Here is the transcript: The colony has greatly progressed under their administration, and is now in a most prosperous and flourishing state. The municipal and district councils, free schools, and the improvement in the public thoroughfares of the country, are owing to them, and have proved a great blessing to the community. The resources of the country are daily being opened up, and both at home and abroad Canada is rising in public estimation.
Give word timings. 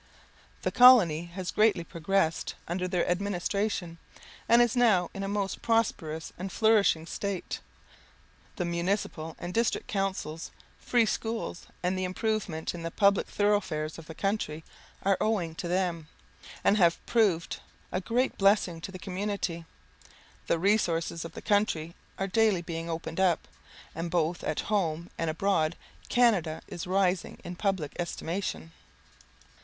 The 0.63 0.71
colony 0.71 1.25
has 1.35 1.51
greatly 1.51 1.83
progressed 1.83 2.55
under 2.67 2.87
their 2.87 3.07
administration, 3.07 3.99
and 4.49 4.59
is 4.59 4.75
now 4.75 5.11
in 5.13 5.21
a 5.21 5.27
most 5.27 5.61
prosperous 5.61 6.33
and 6.39 6.51
flourishing 6.51 7.05
state. 7.05 7.59
The 8.55 8.65
municipal 8.65 9.35
and 9.37 9.53
district 9.53 9.85
councils, 9.87 10.49
free 10.79 11.05
schools, 11.05 11.67
and 11.83 11.95
the 11.95 12.03
improvement 12.03 12.73
in 12.73 12.81
the 12.81 12.89
public 12.89 13.27
thoroughfares 13.27 13.99
of 13.99 14.07
the 14.07 14.15
country, 14.15 14.63
are 15.03 15.19
owing 15.21 15.53
to 15.53 15.67
them, 15.67 16.07
and 16.63 16.77
have 16.77 16.97
proved 17.05 17.59
a 17.91 18.01
great 18.01 18.39
blessing 18.39 18.81
to 18.81 18.91
the 18.91 18.97
community. 18.97 19.65
The 20.47 20.57
resources 20.57 21.23
of 21.25 21.33
the 21.33 21.43
country 21.43 21.93
are 22.17 22.25
daily 22.25 22.63
being 22.63 22.89
opened 22.89 23.19
up, 23.19 23.47
and 23.93 24.09
both 24.09 24.43
at 24.43 24.61
home 24.61 25.11
and 25.19 25.29
abroad 25.29 25.75
Canada 26.09 26.63
is 26.67 26.87
rising 26.87 27.37
in 27.43 27.55
public 27.55 27.95
estimation. 27.99 28.71